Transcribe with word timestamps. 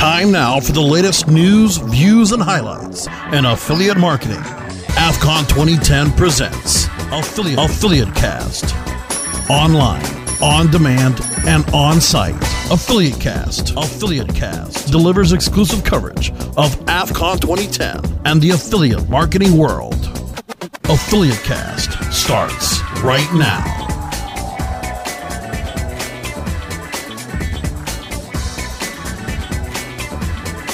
Time 0.00 0.32
now 0.32 0.58
for 0.58 0.72
the 0.72 0.80
latest 0.80 1.28
news, 1.28 1.76
views, 1.76 2.32
and 2.32 2.42
highlights 2.42 3.06
in 3.34 3.44
affiliate 3.44 3.98
marketing. 3.98 4.40
AFCON 4.96 5.46
2010 5.46 6.12
presents 6.12 6.86
Affiliate, 7.12 7.58
affiliate 7.58 8.14
Cast. 8.14 8.74
Online, 9.50 10.02
on 10.40 10.70
demand, 10.70 11.20
and 11.46 11.68
on 11.74 12.00
site. 12.00 12.34
Affiliate 12.70 13.20
Cast. 13.20 13.74
Affiliate 13.76 14.34
Cast 14.34 14.90
delivers 14.90 15.32
exclusive 15.32 15.84
coverage 15.84 16.30
of 16.56 16.74
AFCON 16.86 17.38
2010 17.38 18.22
and 18.24 18.40
the 18.40 18.52
affiliate 18.52 19.06
marketing 19.10 19.54
world. 19.54 20.06
Affiliate 20.84 21.42
Cast 21.42 21.92
starts 22.10 22.80
right 23.02 23.28
now. 23.34 23.79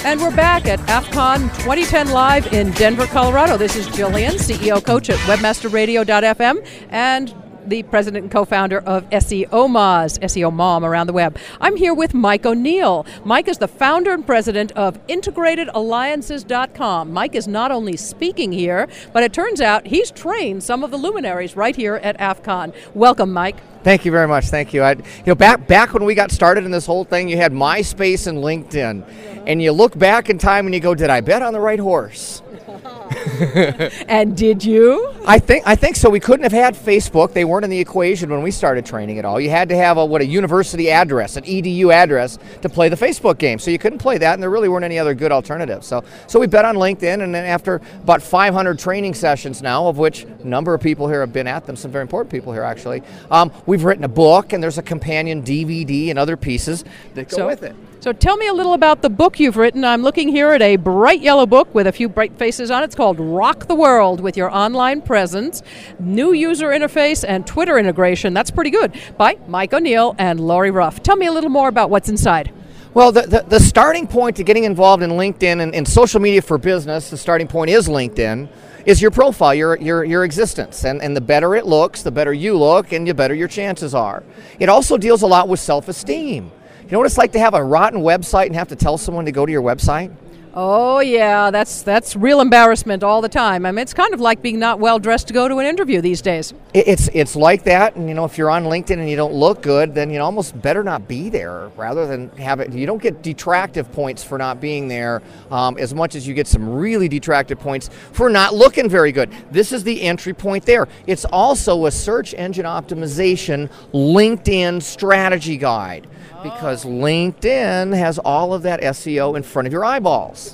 And 0.06 0.20
we're 0.20 0.30
back 0.36 0.66
at 0.66 0.78
AFCON 0.82 1.48
2010 1.64 2.10
Live 2.10 2.52
in 2.52 2.70
Denver, 2.70 3.06
Colorado. 3.06 3.56
This 3.56 3.74
is 3.74 3.88
Jillian, 3.88 4.34
CEO 4.34 4.80
coach 4.80 5.10
at 5.10 5.18
webmasterradio.fm 5.26 6.64
and 6.90 7.34
the 7.66 7.82
president 7.84 8.24
and 8.24 8.32
co-founder 8.32 8.80
of 8.80 9.08
SEO 9.10 9.48
Moz, 9.48 10.18
SEO 10.20 10.52
Mom 10.52 10.84
around 10.84 11.06
the 11.06 11.12
web. 11.12 11.38
I'm 11.60 11.76
here 11.76 11.94
with 11.94 12.14
Mike 12.14 12.44
O'Neill. 12.46 13.06
Mike 13.24 13.46
is 13.48 13.58
the 13.58 13.68
founder 13.68 14.12
and 14.12 14.26
president 14.26 14.72
of 14.72 15.04
IntegratedAlliances.com. 15.06 17.12
Mike 17.12 17.34
is 17.34 17.48
not 17.48 17.70
only 17.70 17.96
speaking 17.96 18.52
here, 18.52 18.88
but 19.12 19.22
it 19.22 19.32
turns 19.32 19.60
out 19.60 19.86
he's 19.86 20.10
trained 20.10 20.62
some 20.62 20.84
of 20.84 20.90
the 20.90 20.96
luminaries 20.96 21.56
right 21.56 21.76
here 21.76 21.96
at 21.96 22.18
AFCON. 22.18 22.74
Welcome, 22.94 23.32
Mike. 23.32 23.56
Thank 23.82 24.04
you 24.04 24.10
very 24.10 24.26
much. 24.26 24.46
Thank 24.46 24.74
you. 24.74 24.82
I, 24.82 24.92
you 24.92 25.02
know, 25.26 25.36
back 25.36 25.68
back 25.68 25.94
when 25.94 26.04
we 26.04 26.16
got 26.16 26.32
started 26.32 26.64
in 26.64 26.72
this 26.72 26.86
whole 26.86 27.04
thing, 27.04 27.28
you 27.28 27.36
had 27.36 27.52
MySpace 27.52 28.26
and 28.26 28.38
LinkedIn, 28.38 29.44
and 29.46 29.62
you 29.62 29.70
look 29.70 29.96
back 29.96 30.28
in 30.28 30.38
time 30.38 30.66
and 30.66 30.74
you 30.74 30.80
go, 30.80 30.92
"Did 30.92 31.08
I 31.08 31.20
bet 31.20 31.40
on 31.40 31.52
the 31.52 31.60
right 31.60 31.78
horse?" 31.78 32.42
and 34.08 34.36
did 34.36 34.64
you? 34.64 35.12
I 35.26 35.38
think 35.38 35.66
I 35.66 35.74
think 35.74 35.96
so. 35.96 36.08
We 36.08 36.20
couldn't 36.20 36.44
have 36.44 36.52
had 36.52 36.74
Facebook; 36.74 37.32
they 37.32 37.44
weren't 37.44 37.64
in 37.64 37.70
the 37.70 37.78
equation 37.78 38.30
when 38.30 38.42
we 38.42 38.50
started 38.50 38.86
training 38.86 39.18
at 39.18 39.24
all. 39.24 39.40
You 39.40 39.50
had 39.50 39.68
to 39.68 39.76
have 39.76 39.96
a 39.96 40.04
what 40.04 40.20
a 40.20 40.26
university 40.26 40.90
address, 40.90 41.36
an 41.36 41.44
edu 41.44 41.92
address, 41.92 42.38
to 42.62 42.68
play 42.68 42.88
the 42.88 42.96
Facebook 42.96 43.38
game. 43.38 43.58
So 43.58 43.70
you 43.70 43.78
couldn't 43.78 43.98
play 43.98 44.18
that, 44.18 44.34
and 44.34 44.42
there 44.42 44.50
really 44.50 44.68
weren't 44.68 44.84
any 44.84 44.98
other 44.98 45.14
good 45.14 45.32
alternatives. 45.32 45.86
So 45.86 46.04
so 46.26 46.40
we 46.40 46.46
bet 46.46 46.64
on 46.64 46.76
LinkedIn, 46.76 47.22
and 47.22 47.34
then 47.34 47.44
after 47.44 47.76
about 48.02 48.22
500 48.22 48.78
training 48.78 49.14
sessions 49.14 49.62
now, 49.62 49.86
of 49.86 49.98
which 49.98 50.24
a 50.24 50.46
number 50.46 50.74
of 50.74 50.80
people 50.80 51.08
here 51.08 51.20
have 51.20 51.32
been 51.32 51.46
at 51.46 51.66
them, 51.66 51.76
some 51.76 51.90
very 51.90 52.02
important 52.02 52.30
people 52.30 52.52
here 52.52 52.62
actually, 52.62 53.02
um, 53.30 53.52
we've 53.66 53.84
written 53.84 54.04
a 54.04 54.08
book, 54.08 54.52
and 54.52 54.62
there's 54.62 54.78
a 54.78 54.82
companion 54.82 55.42
DVD 55.42 56.10
and 56.10 56.18
other 56.18 56.36
pieces 56.36 56.84
that 57.14 57.28
go 57.28 57.36
So- 57.36 57.46
with 57.46 57.62
it. 57.62 57.76
So 58.06 58.12
tell 58.12 58.36
me 58.36 58.46
a 58.46 58.52
little 58.52 58.74
about 58.74 59.02
the 59.02 59.10
book 59.10 59.40
you've 59.40 59.56
written. 59.56 59.84
I'm 59.84 60.02
looking 60.02 60.28
here 60.28 60.52
at 60.52 60.62
a 60.62 60.76
bright 60.76 61.20
yellow 61.22 61.44
book 61.44 61.74
with 61.74 61.88
a 61.88 61.92
few 61.92 62.08
bright 62.08 62.38
faces 62.38 62.70
on 62.70 62.82
it. 62.82 62.84
It's 62.84 62.94
called 62.94 63.18
Rock 63.34 63.66
the 63.66 63.74
World 63.74 64.20
with 64.20 64.36
Your 64.36 64.50
Online 64.50 65.02
Presence, 65.02 65.62
New 65.98 66.32
User 66.32 66.68
Interface, 66.68 67.24
and 67.26 67.46
Twitter 67.46 67.78
Integration. 67.78 68.34
That's 68.34 68.50
pretty 68.50 68.70
good. 68.70 68.94
By 69.16 69.38
Mike 69.48 69.72
O'Neill 69.74 70.14
and 70.18 70.40
Lori 70.40 70.70
Ruff. 70.70 71.02
Tell 71.02 71.16
me 71.16 71.26
a 71.26 71.32
little 71.32 71.50
more 71.50 71.68
about 71.68 71.90
what's 71.90 72.08
inside. 72.08 72.52
Well, 72.94 73.12
the, 73.12 73.22
the, 73.22 73.42
the 73.42 73.60
starting 73.60 74.06
point 74.06 74.36
to 74.36 74.42
getting 74.42 74.64
involved 74.64 75.02
in 75.02 75.10
LinkedIn 75.10 75.60
and, 75.60 75.74
and 75.74 75.86
social 75.86 76.18
media 76.18 76.40
for 76.40 76.56
business, 76.56 77.10
the 77.10 77.18
starting 77.18 77.46
point 77.46 77.68
is 77.70 77.88
LinkedIn, 77.88 78.48
is 78.86 79.02
your 79.02 79.10
profile, 79.10 79.54
your, 79.54 79.76
your, 79.76 80.02
your 80.02 80.24
existence. 80.24 80.84
And, 80.84 81.02
and 81.02 81.14
the 81.14 81.20
better 81.20 81.54
it 81.56 81.66
looks, 81.66 82.02
the 82.02 82.10
better 82.10 82.32
you 82.32 82.56
look, 82.56 82.92
and 82.92 83.06
the 83.06 83.12
better 83.12 83.34
your 83.34 83.48
chances 83.48 83.94
are. 83.94 84.22
It 84.58 84.70
also 84.70 84.96
deals 84.96 85.20
a 85.20 85.26
lot 85.26 85.48
with 85.48 85.60
self 85.60 85.88
esteem. 85.88 86.50
You 86.84 86.92
know 86.92 86.98
what 86.98 87.06
it's 87.06 87.18
like 87.18 87.32
to 87.32 87.38
have 87.40 87.52
a 87.52 87.62
rotten 87.62 88.00
website 88.00 88.46
and 88.46 88.54
have 88.54 88.68
to 88.68 88.76
tell 88.76 88.96
someone 88.96 89.24
to 89.24 89.32
go 89.32 89.44
to 89.44 89.50
your 89.52 89.60
website? 89.60 90.14
Oh 90.58 91.00
yeah, 91.00 91.50
that's 91.50 91.82
that's 91.82 92.16
real 92.16 92.40
embarrassment 92.40 93.02
all 93.02 93.20
the 93.20 93.28
time. 93.28 93.66
I 93.66 93.72
mean, 93.72 93.82
it's 93.82 93.92
kind 93.92 94.14
of 94.14 94.22
like 94.22 94.40
being 94.40 94.58
not 94.58 94.78
well 94.78 94.98
dressed 94.98 95.28
to 95.28 95.34
go 95.34 95.48
to 95.48 95.58
an 95.58 95.66
interview 95.66 96.00
these 96.00 96.22
days. 96.22 96.54
It's 96.72 97.10
it's 97.12 97.36
like 97.36 97.64
that, 97.64 97.94
and 97.96 98.08
you 98.08 98.14
know 98.14 98.24
if 98.24 98.38
you're 98.38 98.48
on 98.48 98.64
LinkedIn 98.64 98.98
and 98.98 99.10
you 99.10 99.16
don't 99.16 99.34
look 99.34 99.60
good, 99.60 99.94
then 99.94 100.08
you 100.08 100.16
know 100.16 100.24
almost 100.24 100.58
better 100.62 100.82
not 100.82 101.06
be 101.06 101.28
there 101.28 101.70
rather 101.76 102.06
than 102.06 102.30
have 102.38 102.60
it. 102.60 102.72
You 102.72 102.86
don't 102.86 103.02
get 103.02 103.20
detractive 103.20 103.92
points 103.92 104.24
for 104.24 104.38
not 104.38 104.58
being 104.58 104.88
there 104.88 105.20
um, 105.50 105.76
as 105.76 105.94
much 105.94 106.14
as 106.14 106.26
you 106.26 106.32
get 106.32 106.46
some 106.46 106.66
really 106.66 107.06
detractive 107.06 107.60
points 107.60 107.90
for 108.12 108.30
not 108.30 108.54
looking 108.54 108.88
very 108.88 109.12
good. 109.12 109.30
This 109.50 109.72
is 109.72 109.84
the 109.84 110.00
entry 110.00 110.32
point 110.32 110.64
there. 110.64 110.88
It's 111.06 111.26
also 111.26 111.84
a 111.84 111.90
search 111.90 112.32
engine 112.32 112.64
optimization 112.64 113.68
LinkedIn 113.92 114.80
strategy 114.80 115.58
guide 115.58 116.06
because 116.42 116.84
LinkedIn 116.84 117.96
has 117.96 118.18
all 118.18 118.54
of 118.54 118.62
that 118.62 118.80
SEO 118.80 119.36
in 119.36 119.42
front 119.42 119.66
of 119.66 119.72
your 119.72 119.84
eyeballs. 119.84 120.45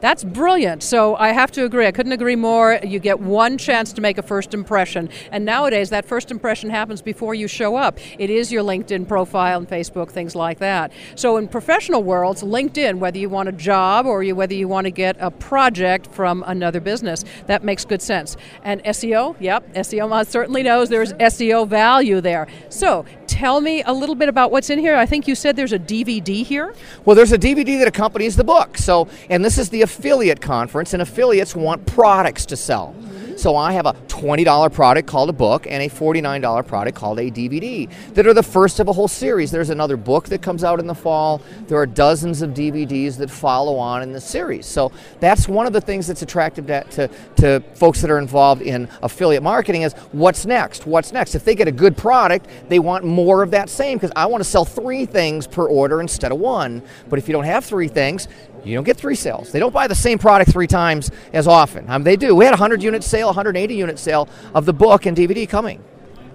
That's 0.00 0.24
brilliant. 0.24 0.82
So 0.82 1.16
I 1.16 1.28
have 1.28 1.50
to 1.52 1.64
agree. 1.64 1.86
I 1.86 1.92
couldn't 1.92 2.12
agree 2.12 2.36
more. 2.36 2.80
You 2.82 2.98
get 2.98 3.20
one 3.20 3.58
chance 3.58 3.92
to 3.92 4.00
make 4.00 4.18
a 4.18 4.22
first 4.22 4.54
impression. 4.54 5.10
And 5.30 5.44
nowadays, 5.44 5.90
that 5.90 6.04
first 6.04 6.30
impression 6.30 6.70
happens 6.70 7.02
before 7.02 7.34
you 7.34 7.46
show 7.46 7.76
up. 7.76 7.98
It 8.18 8.30
is 8.30 8.50
your 8.50 8.64
LinkedIn 8.64 9.06
profile 9.06 9.58
and 9.58 9.68
Facebook, 9.68 10.10
things 10.10 10.34
like 10.34 10.58
that. 10.58 10.92
So 11.14 11.36
in 11.36 11.48
professional 11.48 12.02
worlds, 12.02 12.42
LinkedIn, 12.42 12.98
whether 12.98 13.18
you 13.18 13.28
want 13.28 13.48
a 13.48 13.52
job 13.52 14.06
or 14.06 14.22
you, 14.22 14.34
whether 14.34 14.54
you 14.54 14.68
want 14.68 14.86
to 14.86 14.90
get 14.90 15.16
a 15.20 15.30
project 15.30 16.06
from 16.06 16.42
another 16.46 16.80
business, 16.80 17.24
that 17.46 17.62
makes 17.62 17.84
good 17.84 18.02
sense. 18.02 18.36
And 18.64 18.82
SEO, 18.84 19.36
yep, 19.40 19.72
SEO 19.74 20.26
certainly 20.26 20.62
knows 20.62 20.88
there's 20.88 21.12
SEO 21.14 21.68
value 21.68 22.20
there. 22.20 22.46
So 22.68 23.04
tell 23.40 23.62
me 23.62 23.82
a 23.84 23.92
little 23.94 24.14
bit 24.14 24.28
about 24.28 24.50
what's 24.50 24.68
in 24.68 24.78
here. 24.78 24.94
I 24.94 25.06
think 25.06 25.26
you 25.26 25.34
said 25.34 25.56
there's 25.56 25.72
a 25.72 25.78
DVD 25.78 26.44
here. 26.44 26.74
Well, 27.06 27.16
there's 27.16 27.32
a 27.32 27.38
DVD 27.38 27.78
that 27.78 27.88
accompanies 27.88 28.36
the 28.36 28.44
book. 28.44 28.76
So, 28.76 29.08
and 29.30 29.42
this 29.42 29.56
is 29.56 29.70
the 29.70 29.80
affiliate 29.80 30.42
conference, 30.42 30.92
and 30.92 31.00
affiliates 31.00 31.56
want 31.56 31.86
products 31.86 32.44
to 32.46 32.56
sell. 32.56 32.94
So 33.40 33.56
I 33.56 33.72
have 33.72 33.86
a 33.86 33.94
$20 34.08 34.70
product 34.70 35.08
called 35.08 35.30
a 35.30 35.32
book 35.32 35.66
and 35.66 35.82
a 35.82 35.88
$49 35.88 36.66
product 36.66 36.94
called 36.94 37.18
a 37.18 37.30
DVD 37.30 37.88
that 38.12 38.26
are 38.26 38.34
the 38.34 38.42
first 38.42 38.80
of 38.80 38.88
a 38.88 38.92
whole 38.92 39.08
series. 39.08 39.50
There's 39.50 39.70
another 39.70 39.96
book 39.96 40.26
that 40.26 40.42
comes 40.42 40.62
out 40.62 40.78
in 40.78 40.86
the 40.86 40.94
fall. 40.94 41.40
There 41.66 41.78
are 41.78 41.86
dozens 41.86 42.42
of 42.42 42.50
DVDs 42.50 43.16
that 43.16 43.30
follow 43.30 43.78
on 43.78 44.02
in 44.02 44.12
the 44.12 44.20
series. 44.20 44.66
So 44.66 44.92
that's 45.20 45.48
one 45.48 45.66
of 45.66 45.72
the 45.72 45.80
things 45.80 46.06
that's 46.06 46.20
attractive 46.20 46.66
to, 46.66 46.84
to, 46.90 47.10
to 47.36 47.60
folks 47.76 48.02
that 48.02 48.10
are 48.10 48.18
involved 48.18 48.60
in 48.60 48.90
affiliate 49.02 49.42
marketing 49.42 49.82
is 49.82 49.94
what's 50.12 50.44
next? 50.44 50.84
What's 50.84 51.10
next? 51.10 51.34
If 51.34 51.42
they 51.42 51.54
get 51.54 51.66
a 51.66 51.72
good 51.72 51.96
product, 51.96 52.46
they 52.68 52.78
want 52.78 53.06
more 53.06 53.42
of 53.42 53.52
that 53.52 53.70
same 53.70 53.96
because 53.96 54.12
I 54.14 54.26
want 54.26 54.44
to 54.44 54.50
sell 54.50 54.66
three 54.66 55.06
things 55.06 55.46
per 55.46 55.66
order 55.66 56.02
instead 56.02 56.30
of 56.30 56.38
one. 56.38 56.82
But 57.08 57.18
if 57.18 57.26
you 57.26 57.32
don't 57.32 57.44
have 57.44 57.64
three 57.64 57.88
things, 57.88 58.28
you 58.64 58.74
don't 58.74 58.84
get 58.84 58.96
three 58.96 59.14
sales. 59.14 59.52
They 59.52 59.58
don't 59.58 59.72
buy 59.72 59.86
the 59.86 59.94
same 59.94 60.18
product 60.18 60.52
three 60.52 60.66
times 60.66 61.10
as 61.32 61.46
often. 61.46 61.86
They 62.02 62.16
do. 62.16 62.34
We 62.34 62.44
had 62.44 62.52
a 62.52 62.60
100 62.60 62.82
unit 62.82 63.02
sale, 63.02 63.29
180 63.30 63.74
unit 63.74 63.98
sale 63.98 64.28
of 64.54 64.66
the 64.66 64.72
book 64.72 65.06
and 65.06 65.16
DVD 65.16 65.48
coming. 65.48 65.82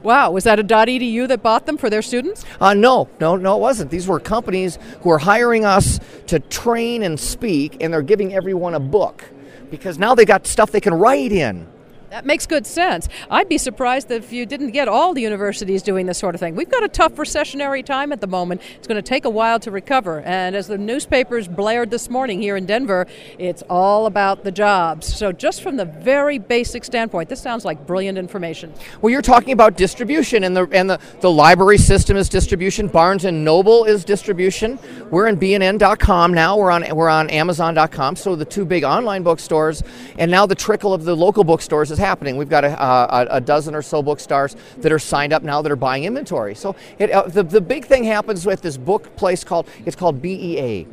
Wow, 0.04 0.32
was 0.32 0.44
that 0.44 0.60
a 0.60 0.64
.edu 0.64 1.28
that 1.28 1.42
bought 1.42 1.66
them 1.66 1.78
for 1.78 1.90
their 1.90 2.04
students? 2.04 2.46
Uh, 2.62 2.76
no, 2.76 3.10
no, 3.20 3.36
no, 3.36 3.58
it 3.58 3.60
wasn't. 3.60 3.90
These 3.90 4.08
were 4.08 4.20
companies 4.20 4.78
who 5.02 5.10
are 5.10 5.18
hiring 5.18 5.66
us 5.66 6.00
to 6.28 6.40
train 6.40 7.02
and 7.02 7.20
speak, 7.20 7.78
and 7.82 7.92
they're 7.92 8.04
giving 8.04 8.32
everyone 8.32 8.76
a 8.76 8.80
book 8.80 9.24
because 9.72 9.98
now 9.98 10.14
they 10.14 10.26
got 10.26 10.46
stuff 10.46 10.72
they 10.72 10.80
can 10.80 10.94
write 10.94 11.32
in. 11.32 11.68
That 12.16 12.26
makes 12.26 12.48
good 12.48 12.66
sense. 12.66 13.10
I'd 13.30 13.50
be 13.50 13.58
surprised 13.58 14.10
if 14.10 14.32
you 14.32 14.46
didn't 14.46 14.72
get 14.72 14.88
all 14.88 15.14
the 15.14 15.22
universities 15.22 15.84
doing 15.84 16.06
this 16.06 16.18
sort 16.18 16.34
of 16.34 16.40
thing. 16.40 16.56
We've 16.56 16.70
got 16.70 16.82
a 16.82 16.88
tough 16.88 17.16
recessionary 17.16 17.84
time 17.84 18.14
at 18.14 18.22
the 18.22 18.28
moment. 18.28 18.62
It's 18.78 18.88
going 18.88 18.96
to 18.96 19.02
take 19.02 19.26
a 19.26 19.30
while 19.30 19.60
to 19.60 19.70
recover. 19.70 20.22
And 20.22 20.56
as 20.56 20.68
the 20.68 20.78
newspapers 20.78 21.50
blared 21.50 21.92
this 21.92 22.10
morning 22.10 22.42
here 22.42 22.56
in 22.56 22.66
Denver, 22.66 23.06
it's 23.38 23.64
all 23.70 24.06
about 24.06 24.46
the 24.46 24.52
jobs. 24.54 25.14
So, 25.14 25.34
just 25.34 25.62
from 25.62 25.76
the 25.76 25.84
very 25.84 26.38
basic 26.38 26.86
standpoint, 26.86 27.28
this 27.28 27.42
sounds 27.42 27.66
like 27.66 27.86
brilliant 27.86 28.18
information. 28.18 28.72
Well, 29.02 29.12
you're 29.12 29.22
talking 29.22 29.52
about 29.52 29.76
distribution, 29.76 30.46
and 30.46 30.56
the 30.56 30.70
and 30.72 30.90
the, 30.90 31.02
the 31.20 31.30
library 31.30 31.78
system 31.78 32.16
is 32.16 32.30
distribution. 32.30 32.88
Barnes 32.88 33.26
and 33.26 33.44
Noble 33.44 33.84
is 33.84 34.06
distribution. 34.06 34.80
We're 35.12 35.28
in 35.28 35.36
BNN.com 35.36 36.34
now. 36.34 36.56
We're 36.56 36.72
on 36.72 36.96
we're 36.96 37.10
on 37.10 37.30
Amazon.com. 37.30 38.16
So 38.16 38.38
the 38.38 38.46
two 38.46 38.64
big 38.64 38.86
online 38.86 39.22
bookstores, 39.22 39.84
and 40.18 40.32
now 40.32 40.46
the 40.46 40.56
trickle 40.56 40.94
of 40.94 41.04
the 41.04 41.14
local 41.14 41.44
bookstores 41.44 41.92
is 41.92 41.98
happening. 41.98 42.05
We've 42.38 42.50
got 42.50 42.64
a, 42.64 42.84
a, 42.84 43.28
a 43.32 43.42
dozen 43.42 43.76
or 43.76 43.82
so 43.82 44.02
bookstores 44.02 44.56
that 44.78 44.92
are 44.92 45.00
signed 45.00 45.34
up 45.34 45.44
now 45.44 45.62
that 45.62 45.72
are 45.72 45.76
buying 45.76 46.04
inventory. 46.04 46.56
So 46.56 46.76
it, 47.00 47.12
uh, 47.12 47.24
the 47.24 47.44
the 47.44 47.62
big 47.62 47.86
thing 47.86 48.04
happens 48.04 48.46
with 48.46 48.62
this 48.62 48.78
book 48.78 49.16
place 49.16 49.44
called 49.44 49.68
it's 49.86 49.96
called 49.96 50.22
BEA 50.22 50.88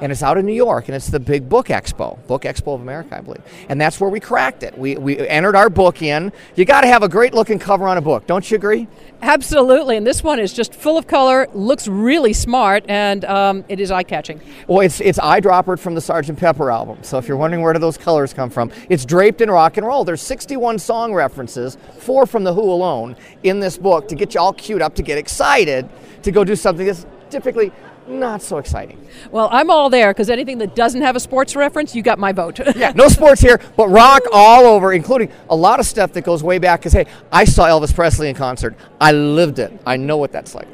and 0.00 0.12
it's 0.12 0.22
out 0.22 0.38
in 0.38 0.46
New 0.46 0.52
York, 0.52 0.88
and 0.88 0.94
it's 0.94 1.08
the 1.08 1.20
big 1.20 1.48
book 1.48 1.68
expo, 1.68 2.24
Book 2.26 2.42
Expo 2.42 2.74
of 2.74 2.80
America, 2.80 3.16
I 3.16 3.20
believe. 3.20 3.42
And 3.68 3.80
that's 3.80 4.00
where 4.00 4.10
we 4.10 4.20
cracked 4.20 4.62
it. 4.62 4.76
We, 4.76 4.96
we 4.96 5.18
entered 5.18 5.56
our 5.56 5.70
book 5.70 6.02
in. 6.02 6.32
You 6.54 6.64
got 6.64 6.82
to 6.82 6.86
have 6.86 7.02
a 7.02 7.08
great 7.08 7.34
looking 7.34 7.58
cover 7.58 7.86
on 7.86 7.96
a 7.96 8.00
book, 8.00 8.26
don't 8.26 8.48
you 8.50 8.56
agree? 8.56 8.88
Absolutely. 9.22 9.96
And 9.96 10.06
this 10.06 10.22
one 10.22 10.38
is 10.38 10.52
just 10.52 10.74
full 10.74 10.98
of 10.98 11.06
color, 11.06 11.48
looks 11.54 11.88
really 11.88 12.32
smart, 12.32 12.84
and 12.88 13.24
um, 13.24 13.64
it 13.68 13.80
is 13.80 13.90
eye 13.90 14.02
catching. 14.02 14.40
Well, 14.68 14.80
it's 14.80 15.00
it's 15.00 15.18
eyedroppered 15.18 15.78
from 15.78 15.94
the 15.94 16.00
Sgt. 16.00 16.36
Pepper 16.36 16.70
album. 16.70 16.98
So 17.02 17.16
if 17.18 17.26
you're 17.26 17.36
wondering 17.36 17.62
where 17.62 17.72
do 17.72 17.78
those 17.78 17.96
colors 17.96 18.34
come 18.34 18.50
from, 18.50 18.70
it's 18.90 19.04
draped 19.04 19.40
in 19.40 19.50
rock 19.50 19.78
and 19.78 19.86
roll. 19.86 20.04
There's 20.04 20.20
61 20.20 20.78
song 20.78 21.14
references, 21.14 21.78
four 21.98 22.26
from 22.26 22.44
the 22.44 22.52
Who 22.52 22.62
alone, 22.62 23.16
in 23.42 23.60
this 23.60 23.78
book 23.78 24.08
to 24.08 24.14
get 24.14 24.34
you 24.34 24.40
all 24.40 24.52
queued 24.52 24.82
up 24.82 24.94
to 24.96 25.02
get 25.02 25.18
excited 25.18 25.88
to 26.22 26.30
go 26.30 26.44
do 26.44 26.56
something 26.56 26.86
that's 26.86 27.06
typically 27.30 27.72
not 28.08 28.42
so 28.42 28.58
exciting. 28.58 29.06
Well, 29.30 29.48
I'm 29.50 29.70
all 29.70 29.90
there 29.90 30.12
because 30.12 30.30
anything 30.30 30.58
that 30.58 30.74
doesn't 30.74 31.02
have 31.02 31.16
a 31.16 31.20
sports 31.20 31.56
reference, 31.56 31.94
you 31.94 32.02
got 32.02 32.18
my 32.18 32.32
vote. 32.32 32.60
yeah, 32.76 32.92
no 32.94 33.08
sports 33.08 33.40
here, 33.40 33.60
but 33.76 33.88
rock 33.88 34.22
all 34.32 34.64
over, 34.64 34.92
including 34.92 35.30
a 35.50 35.56
lot 35.56 35.80
of 35.80 35.86
stuff 35.86 36.12
that 36.12 36.22
goes 36.22 36.42
way 36.42 36.58
back. 36.58 36.80
Because 36.80 36.92
hey, 36.92 37.06
I 37.32 37.44
saw 37.44 37.66
Elvis 37.66 37.94
Presley 37.94 38.28
in 38.28 38.34
concert. 38.34 38.74
I 39.00 39.12
lived 39.12 39.58
it. 39.58 39.72
I 39.86 39.96
know 39.96 40.16
what 40.16 40.32
that's 40.32 40.54
like. 40.54 40.68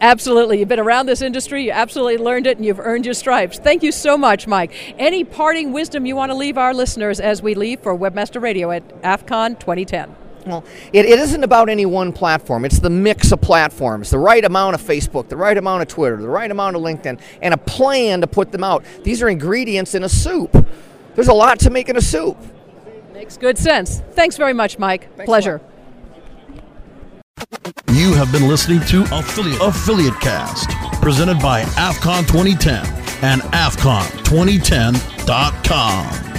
Absolutely. 0.00 0.60
You've 0.60 0.68
been 0.68 0.78
around 0.78 1.06
this 1.06 1.22
industry, 1.22 1.64
you 1.64 1.72
absolutely 1.72 2.18
learned 2.18 2.46
it, 2.46 2.56
and 2.56 2.64
you've 2.64 2.78
earned 2.78 3.04
your 3.04 3.14
stripes. 3.14 3.58
Thank 3.58 3.82
you 3.82 3.90
so 3.90 4.16
much, 4.16 4.46
Mike. 4.46 4.72
Any 4.96 5.24
parting 5.24 5.72
wisdom 5.72 6.06
you 6.06 6.14
want 6.14 6.30
to 6.30 6.36
leave 6.36 6.56
our 6.56 6.72
listeners 6.72 7.18
as 7.18 7.42
we 7.42 7.54
leave 7.54 7.80
for 7.80 7.96
Webmaster 7.96 8.40
Radio 8.40 8.70
at 8.70 9.02
AFCON 9.02 9.58
2010? 9.58 10.14
Well, 10.48 10.64
it, 10.94 11.04
it 11.04 11.18
isn't 11.18 11.44
about 11.44 11.68
any 11.68 11.84
one 11.84 12.10
platform. 12.10 12.64
It's 12.64 12.78
the 12.78 12.88
mix 12.88 13.32
of 13.32 13.42
platforms, 13.42 14.08
the 14.08 14.18
right 14.18 14.42
amount 14.42 14.74
of 14.74 14.82
Facebook, 14.82 15.28
the 15.28 15.36
right 15.36 15.56
amount 15.56 15.82
of 15.82 15.88
Twitter, 15.88 16.16
the 16.16 16.28
right 16.28 16.50
amount 16.50 16.74
of 16.74 16.82
LinkedIn, 16.82 17.20
and 17.42 17.52
a 17.52 17.58
plan 17.58 18.22
to 18.22 18.26
put 18.26 18.50
them 18.50 18.64
out. 18.64 18.82
These 19.04 19.22
are 19.22 19.28
ingredients 19.28 19.94
in 19.94 20.04
a 20.04 20.08
soup. 20.08 20.66
There's 21.14 21.28
a 21.28 21.34
lot 21.34 21.60
to 21.60 21.70
make 21.70 21.90
in 21.90 21.96
a 21.96 22.00
soup. 22.00 22.38
Makes 23.12 23.36
good 23.36 23.58
sense. 23.58 24.00
Thanks 24.12 24.38
very 24.38 24.54
much, 24.54 24.78
Mike. 24.78 25.14
Thanks 25.16 25.26
Pleasure. 25.26 25.60
You 27.92 28.14
have 28.14 28.32
been 28.32 28.48
listening 28.48 28.80
to 28.86 29.02
Affiliate 29.12 29.60
Affiliate 29.60 30.18
Cast, 30.20 30.70
presented 31.02 31.38
by 31.40 31.62
AFCON 31.62 32.26
2010 32.26 32.86
and 33.22 33.42
AFCON2010.com. 33.42 36.37